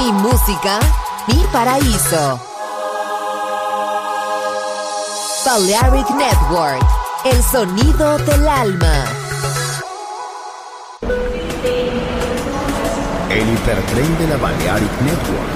Mi 0.00 0.12
música, 0.12 0.78
mi 1.28 1.44
paraíso. 1.52 2.40
Balearic 5.44 6.08
Network, 6.12 6.86
el 7.26 7.42
sonido 7.42 8.16
del 8.16 8.48
alma. 8.48 9.04
El 13.28 13.52
hipertren 13.52 14.18
de 14.18 14.26
la 14.28 14.36
Balearic 14.38 15.00
Network, 15.02 15.52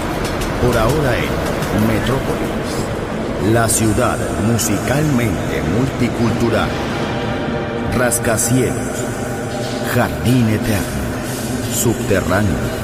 por 0.61 0.77
ahora 0.77 1.17
en 1.17 1.87
Metrópolis, 1.89 3.51
la 3.51 3.67
ciudad 3.67 4.19
musicalmente 4.47 5.63
multicultural, 5.75 6.69
rascacielos, 7.97 8.99
jardín 9.95 10.51
eterno, 10.51 11.03
subterráneo. 11.75 12.84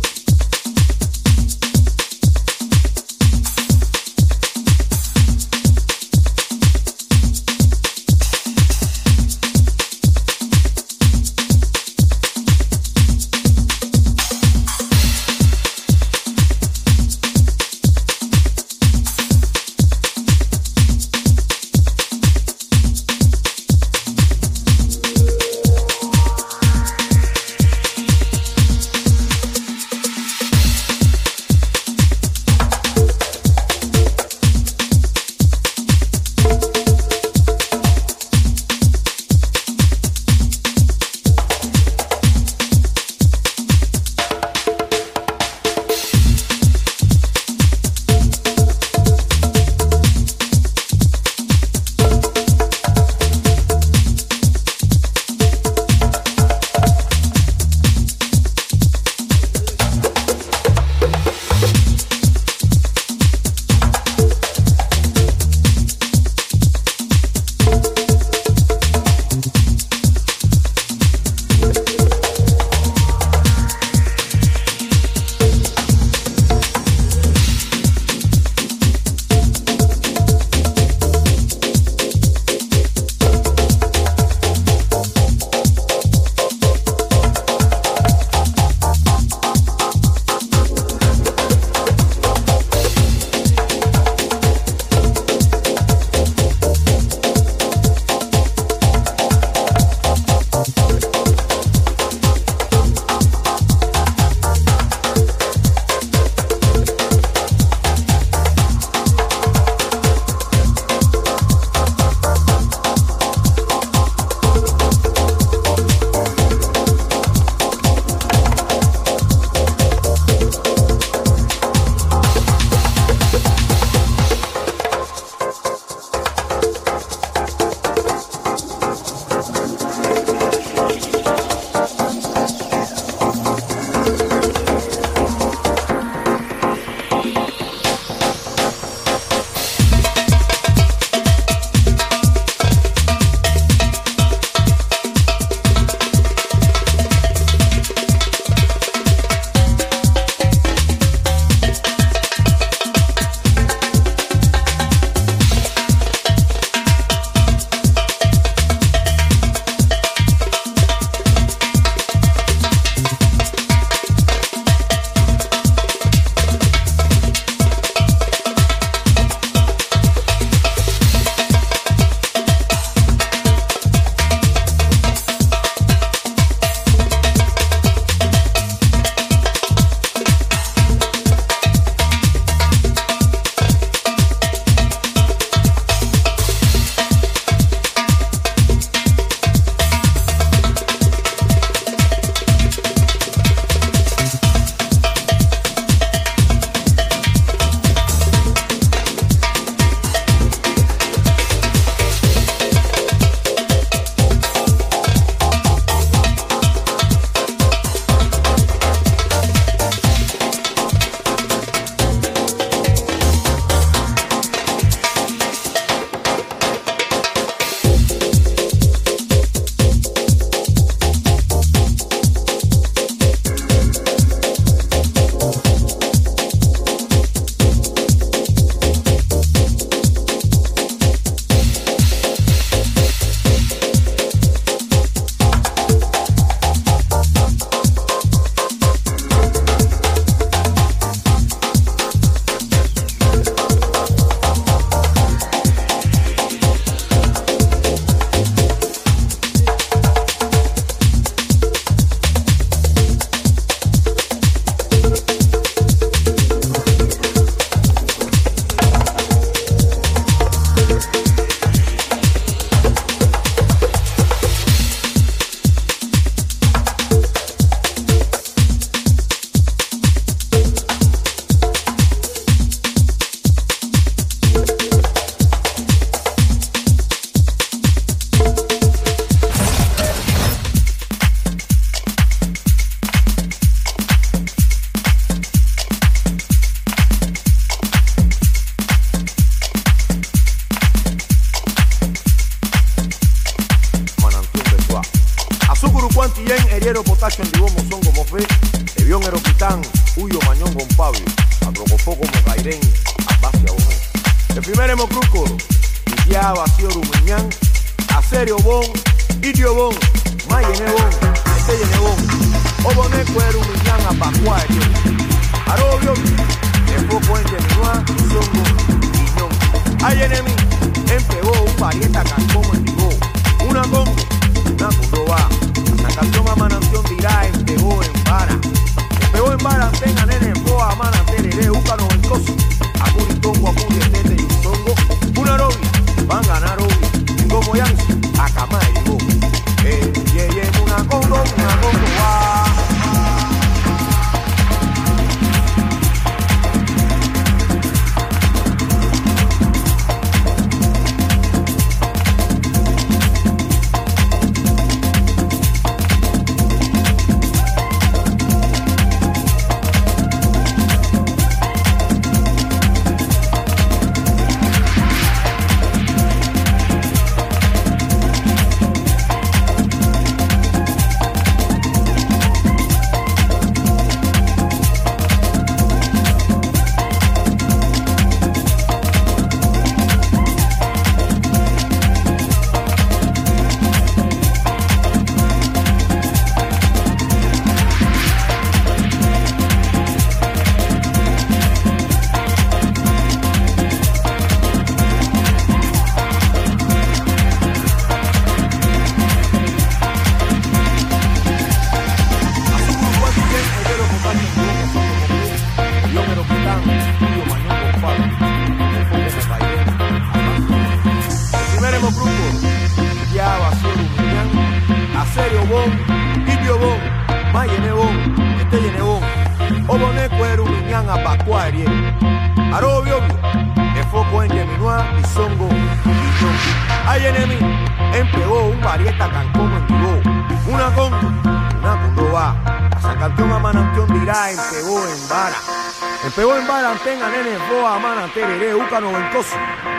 noventoso, 439.11 439.55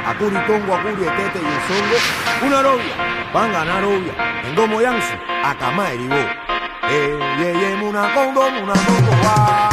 Acuri 0.07 0.37
Tongo, 0.47 0.75
Acuri 0.75 1.03
Etete 1.05 1.39
y 1.39 1.47
el 1.47 1.61
Songo, 1.69 2.47
una 2.47 2.63
novia, 2.63 3.31
van 3.33 3.51
a 3.51 3.53
ganar 3.53 3.85
obvia, 3.85 4.43
en 4.45 4.55
Domo 4.55 4.81
Yanzo, 4.81 5.15
Acamá 5.45 5.93
Eribó. 5.93 6.15
Eh, 6.15 7.19
eh, 7.41 7.79
eh, 7.79 7.83
una 7.83 8.13
congo, 8.15 8.47
una 8.47 8.73
congo, 8.73 9.11
va. 9.25 9.72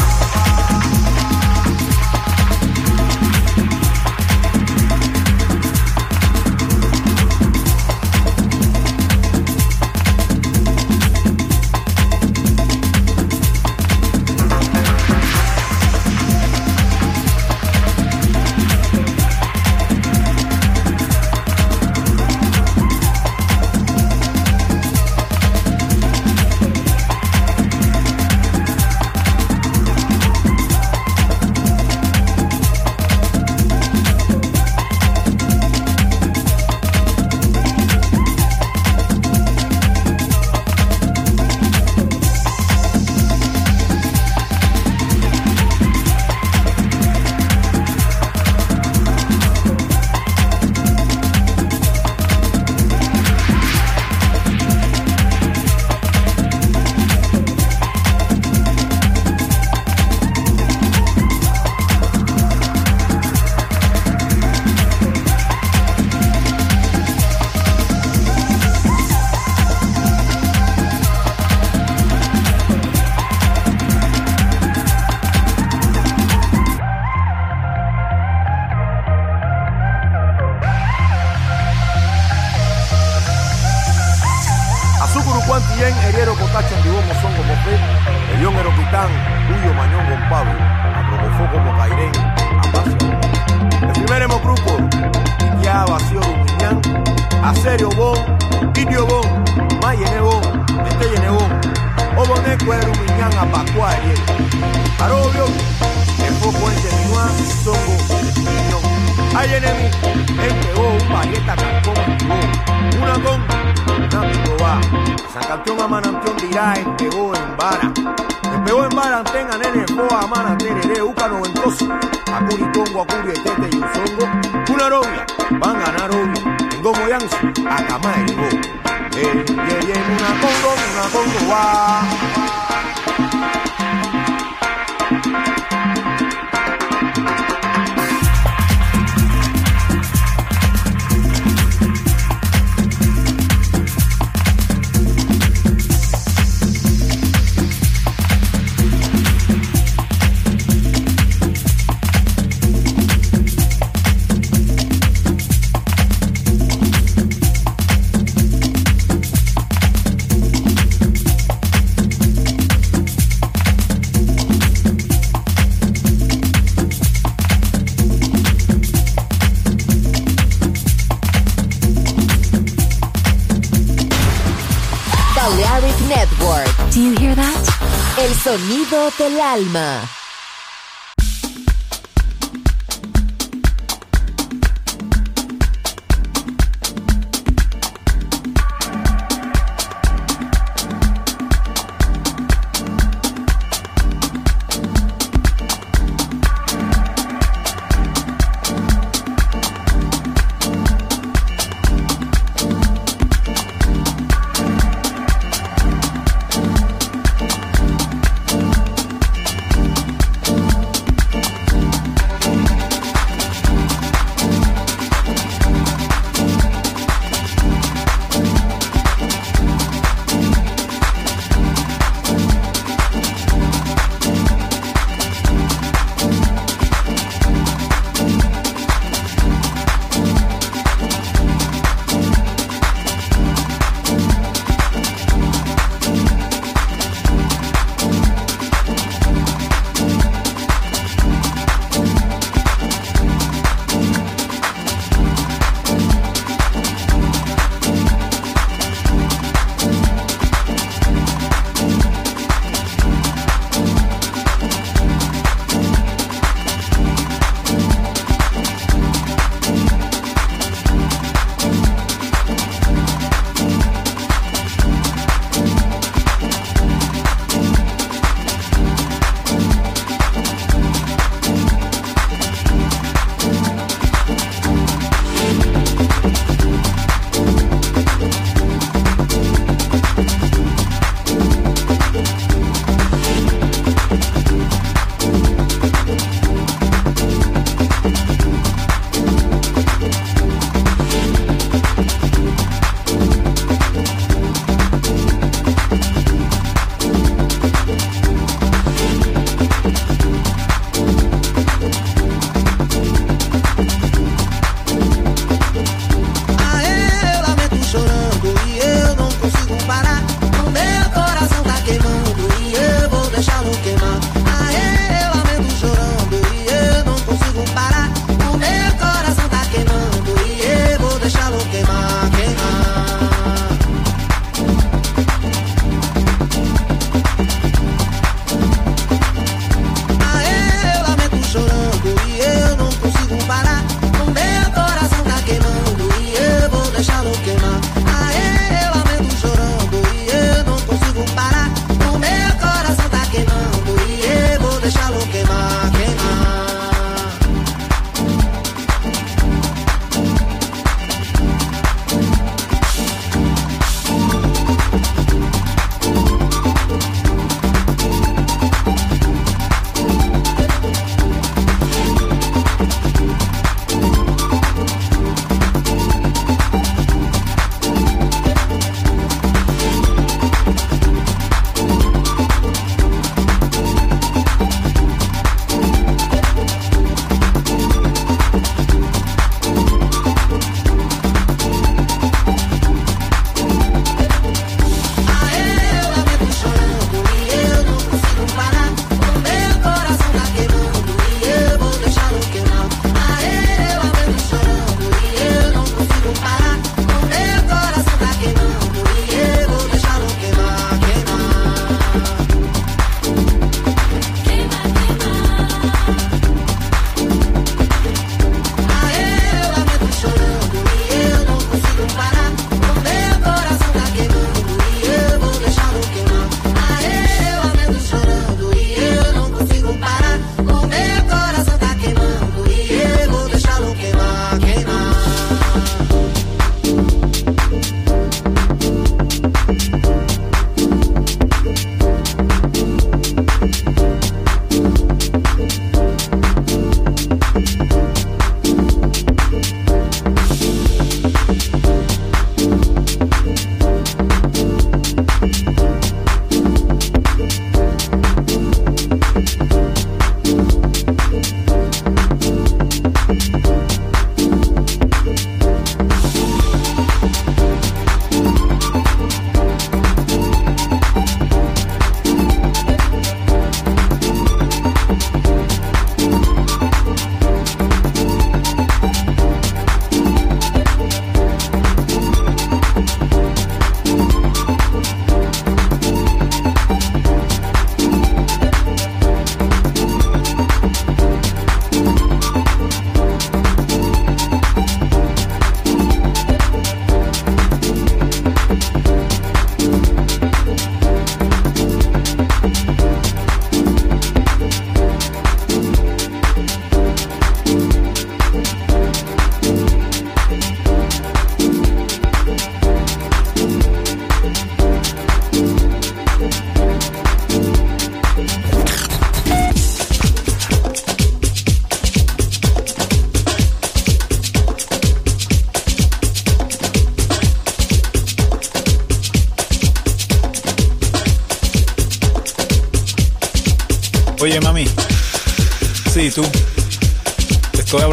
Sonido 178.49 179.11
del 179.19 179.39
alma. 179.39 180.18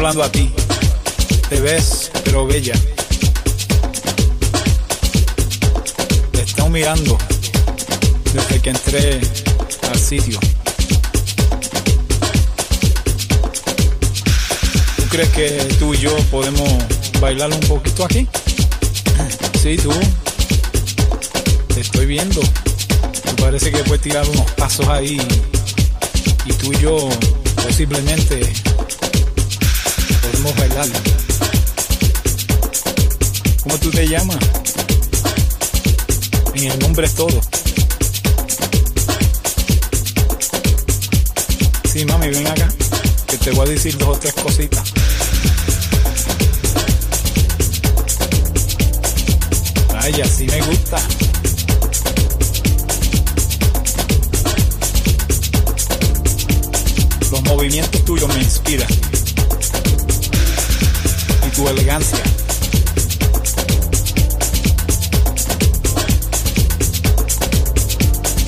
A 0.07 0.31
ti. 0.31 0.49
Te 1.49 1.59
ves, 1.59 2.09
pero 2.23 2.47
bella. 2.47 2.73
Te 6.31 6.41
están 6.43 6.71
mirando 6.71 7.17
desde 8.33 8.61
que 8.61 8.69
entré 8.69 9.19
al 9.91 9.99
sitio. 9.99 10.39
¿Tú 14.95 15.03
crees 15.09 15.29
que 15.31 15.49
tú 15.77 15.93
y 15.93 15.97
yo 15.97 16.15
podemos 16.31 16.71
bailar 17.19 17.51
un 17.51 17.59
poquito 17.59 18.05
aquí? 18.05 18.25
Sí, 19.61 19.75
tú. 19.75 19.91
Te 21.73 21.81
estoy 21.81 22.05
viendo. 22.05 22.39
Me 23.25 23.33
parece 23.33 23.73
que 23.73 23.79
puedes 23.79 24.03
tirar 24.03 24.25
unos 24.29 24.49
pasos 24.51 24.87
ahí 24.87 25.19
y 26.45 26.53
tú 26.53 26.71
y 26.71 26.79
yo 26.79 27.09
posiblemente 27.61 28.66
¿Cómo 33.63 33.77
tú 33.79 33.91
te 33.91 34.07
llamas? 34.07 34.37
En 36.55 36.71
el 36.71 36.79
nombre 36.79 37.05
es 37.05 37.15
todo. 37.15 37.41
Sí, 41.91 42.05
mami, 42.05 42.29
ven 42.29 42.47
acá, 42.47 42.69
que 43.27 43.37
te 43.37 43.51
voy 43.51 43.67
a 43.67 43.71
decir 43.71 43.97
dos 43.97 44.15
o 44.15 44.19
tres 44.19 44.33
cositas. 44.35 44.93
Vaya, 49.91 50.25
sí 50.27 50.45
me 50.45 50.61
gusta. 50.61 50.97
Los 57.31 57.43
movimientos 57.43 58.05
tuyos 58.05 58.33
me 58.33 58.41
inspiran. 58.41 58.87
Tu 61.57 61.67
elegancia. 61.67 62.19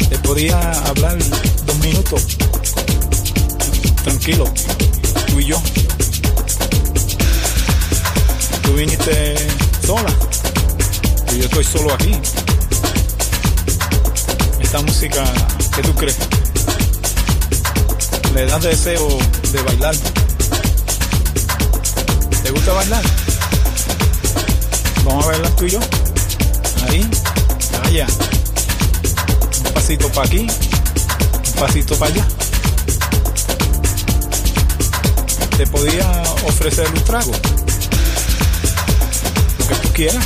Te 0.10 0.20
podía 0.20 0.72
hablar 0.86 1.18
dos 1.66 1.80
minutos. 1.80 2.28
Tranquilo. 4.04 4.46
Tú 5.26 5.40
y 5.40 5.46
yo. 5.46 5.60
Tú 8.62 8.74
viniste 8.76 9.36
sola. 9.88 10.14
Y 11.34 11.40
yo 11.40 11.46
estoy 11.46 11.64
solo 11.64 11.92
aquí. 11.96 12.12
Esta 14.62 14.84
música, 14.84 15.24
¿qué 15.76 15.82
tú 15.82 15.96
crees? 15.96 16.18
le 18.36 18.46
das 18.46 18.62
deseo 18.62 19.18
de 19.52 19.62
bailar. 19.64 19.96
¿Te 22.60 22.66
gusta 22.66 22.74
bailar? 22.74 23.04
Vamos 25.06 25.24
a 25.24 25.28
bailar 25.30 25.52
tú 25.56 25.66
y 25.66 25.70
yo. 25.70 25.80
Ahí, 26.90 27.10
allá. 27.86 28.08
Un 29.66 29.74
pasito 29.74 30.10
para 30.12 30.28
aquí, 30.28 30.40
un 30.40 31.54
pasito 31.54 31.96
para 31.98 32.12
allá. 32.12 32.28
Te 35.56 35.68
podía 35.68 36.24
ofrecer 36.48 36.86
un 36.88 37.04
trago. 37.06 37.32
Lo 39.60 39.68
que 39.68 39.76
tú 39.76 39.94
quieras. 39.94 40.26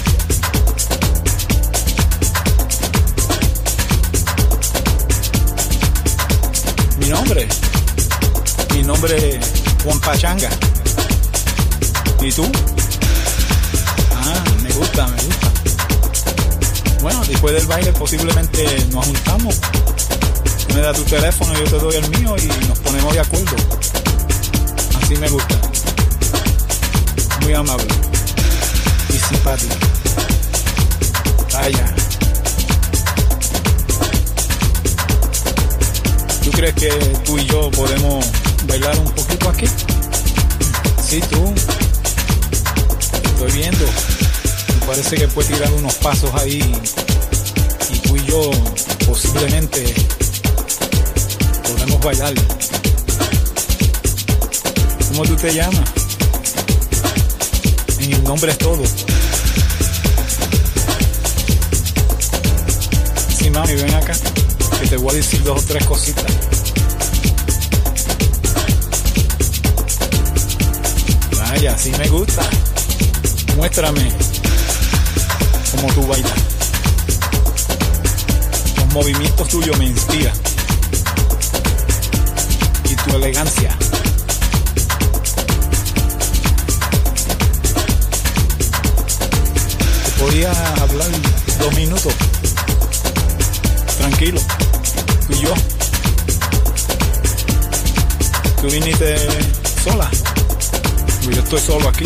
Mi 6.98 7.10
nombre 7.10 7.48
mi 8.74 8.82
nombre 8.82 9.36
es 9.36 9.46
Juan 9.84 10.00
Pachanga. 10.00 10.50
¿Y 12.24 12.32
tú? 12.32 12.50
Ah, 14.16 14.44
me 14.62 14.72
gusta, 14.72 15.08
me 15.08 15.22
gusta. 15.24 15.52
Bueno, 17.02 17.22
después 17.26 17.54
del 17.54 17.68
baile 17.68 17.92
posiblemente 17.92 18.88
nos 18.92 19.06
juntamos. 19.06 19.60
Tú 20.68 20.74
me 20.74 20.80
das 20.80 20.96
tu 20.96 21.04
teléfono, 21.04 21.54
yo 21.54 21.64
te 21.66 21.80
doy 21.80 21.96
el 21.96 22.10
mío 22.12 22.34
y 22.38 22.68
nos 22.68 22.80
ponemos 22.80 23.14
de 23.14 23.20
acuerdo. 23.20 23.56
Así 25.02 25.18
me 25.18 25.28
gusta. 25.28 25.56
Muy 27.42 27.54
amable. 27.56 27.88
Y 29.10 29.18
simpático. 29.18 29.76
Vaya. 31.52 31.96
¿Tú 36.42 36.52
crees 36.52 36.76
que 36.76 36.90
tú 37.26 37.38
y 37.38 37.46
yo 37.48 37.70
podemos 37.72 38.26
bailar 38.66 38.98
un 38.98 39.12
poquito 39.12 39.50
aquí? 39.50 39.66
Sí, 41.06 41.20
tú. 41.30 41.54
Estoy 43.46 43.60
viendo. 43.60 43.86
Me 44.80 44.86
parece 44.88 45.18
que 45.18 45.28
puedes 45.28 45.52
tirar 45.52 45.74
unos 45.74 45.96
pasos 45.96 46.34
ahí 46.36 46.62
y 47.90 48.00
tú 48.00 48.16
y 48.16 48.26
yo 48.26 48.52
posiblemente 49.06 49.84
podemos 51.62 52.00
bailar. 52.00 52.34
¿Cómo 55.10 55.24
tú 55.24 55.36
te 55.36 55.54
llamas? 55.54 55.92
En 58.00 58.14
el 58.14 58.24
nombre 58.24 58.50
es 58.50 58.58
todo. 58.60 58.84
Sí, 63.38 63.50
mami, 63.50 63.74
ven 63.74 63.94
acá, 63.94 64.14
que 64.80 64.88
te 64.88 64.96
voy 64.96 65.12
a 65.12 65.16
decir 65.16 65.44
dos 65.44 65.62
o 65.62 65.68
tres 65.68 65.86
cositas. 65.86 66.32
Vaya, 71.38 71.78
sí 71.78 71.92
me 71.98 72.08
gusta. 72.08 72.50
Muéstrame 73.56 74.12
cómo 75.72 75.94
tú 75.94 76.08
bailas. 76.08 76.34
Los 78.78 78.94
movimientos 78.94 79.48
tuyos 79.48 79.78
me 79.78 79.86
inspiran. 79.86 80.34
Y 82.90 82.96
tu 82.96 83.16
elegancia. 83.16 83.78
Te 90.06 90.12
podía 90.20 90.52
hablar 90.82 91.10
dos 91.60 91.76
minutos. 91.76 92.14
Tranquilo. 93.98 94.42
Y 95.30 95.36
yo. 95.42 95.54
Tú 98.62 98.70
viniste 98.70 99.16
sola. 99.84 100.10
Yo 101.30 101.42
estoy 101.42 101.60
solo 101.60 101.90
aquí. 101.90 102.06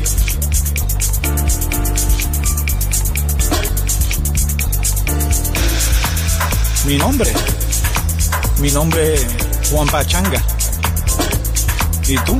Mi 6.91 6.97
nombre. 6.97 7.31
Mi 8.59 8.69
nombre 8.69 9.13
es 9.13 9.25
Juan 9.71 9.87
Pachanga. 9.87 10.43
¿Y 12.05 12.17
tú? 12.25 12.37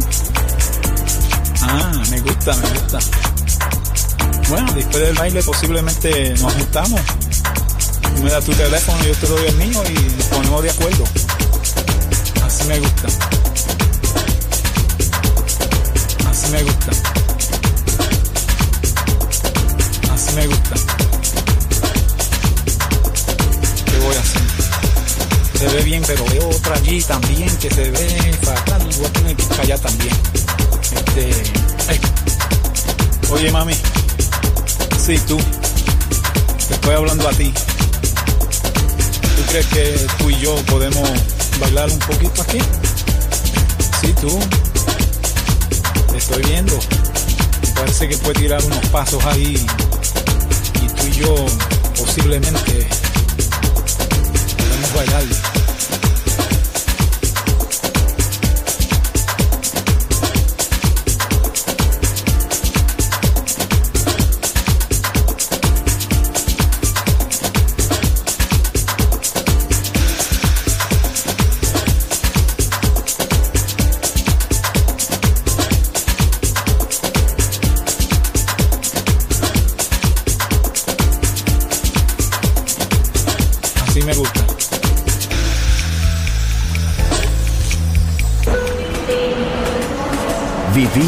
Ah, 1.62 2.04
me 2.10 2.20
gusta, 2.20 2.54
me 2.58 2.68
gusta. 2.68 3.00
Bueno, 4.50 4.74
después 4.74 5.04
del 5.04 5.16
baile 5.16 5.42
posiblemente 5.42 6.34
nos 6.42 6.54
juntamos. 6.54 7.00
Tú 8.14 8.24
me 8.24 8.30
das 8.30 8.44
tu 8.44 8.52
teléfono, 8.52 9.02
yo 9.06 9.16
te 9.16 9.28
doy 9.28 9.46
el 9.48 9.56
mío 9.56 9.84
y 9.90 10.24
ponemos 10.24 10.64
de 10.64 10.70
acuerdo. 10.70 11.06
Así 12.46 12.66
me 12.66 12.80
gusta. 12.82 13.08
Así 16.30 16.52
me 16.52 16.64
gusta. 16.64 17.21
se 25.62 25.68
ve 25.68 25.84
bien, 25.84 26.02
pero 26.08 26.26
veo 26.26 26.50
otra 26.50 26.74
allí 26.74 27.04
también 27.04 27.56
que 27.58 27.70
se 27.70 27.92
ve 27.92 28.36
fatal, 28.42 28.82
igual 28.92 29.12
que 29.12 29.20
una 29.20 29.62
allá 29.62 29.78
también. 29.78 30.16
Este, 30.92 31.32
hey. 31.88 32.00
Oye 33.30 33.52
mami, 33.52 33.76
sí 35.06 35.20
tú, 35.28 35.38
te 36.68 36.74
estoy 36.74 36.96
hablando 36.96 37.30
a 37.30 37.32
ti. 37.34 37.54
¿Tú 39.36 39.44
crees 39.50 39.68
que 39.68 40.08
tú 40.18 40.32
y 40.32 40.40
yo 40.40 40.56
podemos 40.66 41.08
bailar 41.60 41.92
un 41.92 42.00
poquito 42.00 42.42
aquí? 42.42 42.60
Sí 44.02 44.16
tú, 44.20 44.40
te 46.12 46.18
estoy 46.18 46.42
viendo. 46.42 46.80
Parece 47.76 48.10
que 48.10 48.18
puede 48.18 48.34
tirar 48.34 48.64
unos 48.64 48.84
pasos 48.88 49.24
ahí 49.26 49.64
y 50.82 50.88
tú 50.88 51.06
y 51.06 51.12
yo 51.12 51.36
posiblemente 51.96 52.88
podemos 54.58 54.94
bailar. 54.96 55.51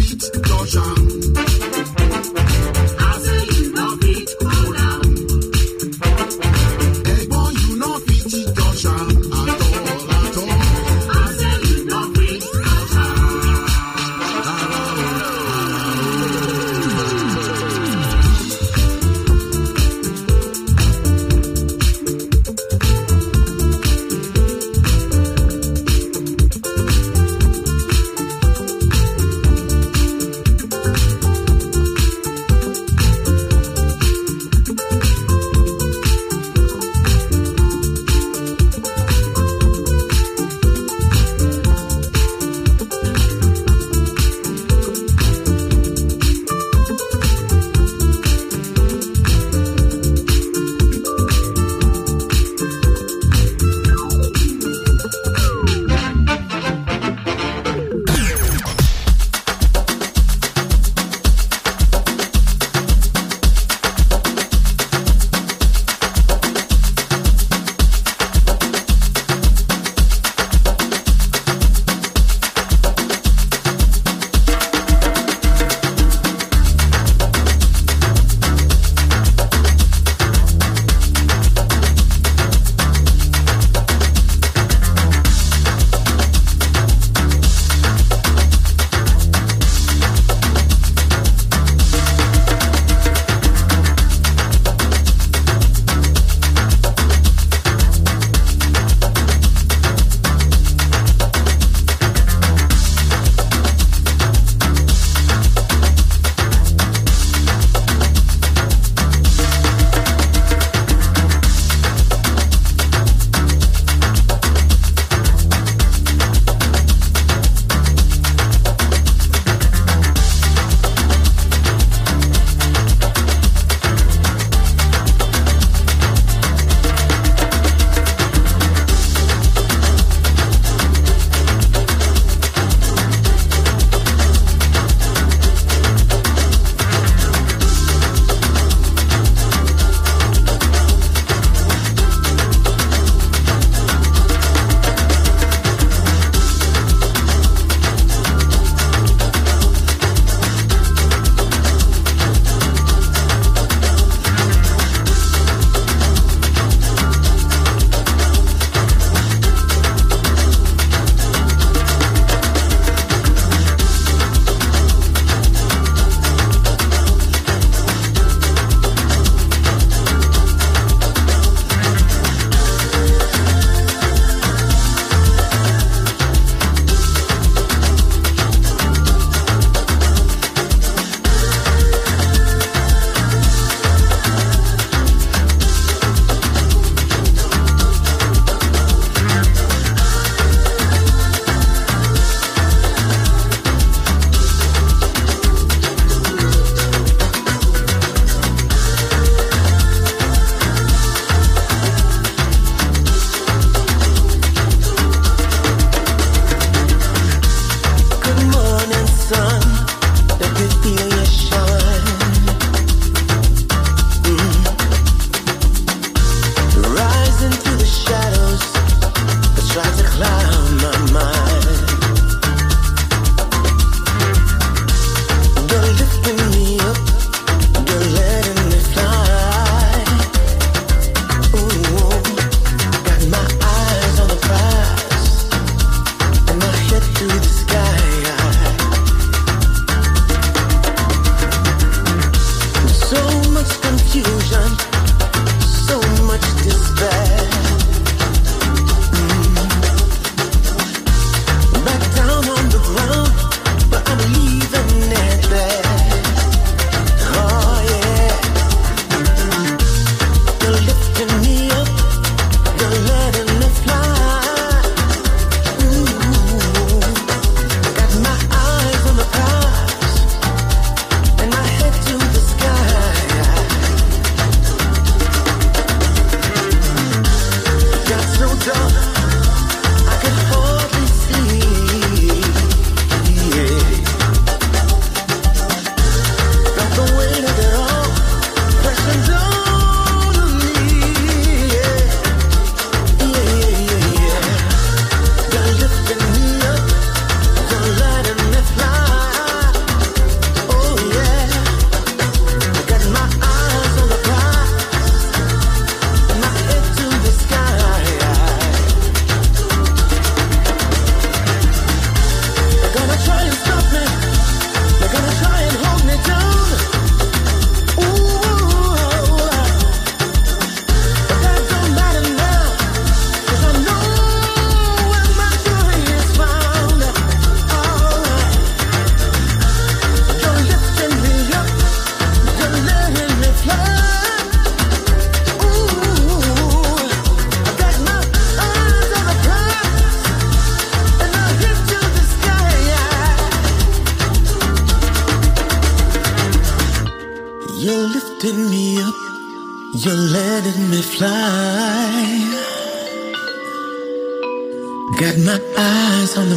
beat 0.00 0.18
distortion. 0.18 1.19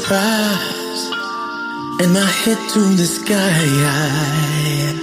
rise 0.10 1.12
and 2.01 2.14
my 2.14 2.26
head 2.26 2.58
to 2.74 2.80
the 2.95 3.06
sky. 3.06 3.36
high. 3.36 5.03